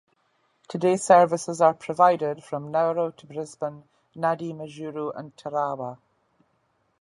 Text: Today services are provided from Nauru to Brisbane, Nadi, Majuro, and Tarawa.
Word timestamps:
Today 0.67 0.97
services 0.97 1.61
are 1.61 1.75
provided 1.75 2.43
from 2.43 2.71
Nauru 2.71 3.11
to 3.11 3.27
Brisbane, 3.27 3.83
Nadi, 4.15 4.51
Majuro, 4.51 5.15
and 5.15 5.37
Tarawa. 5.37 5.99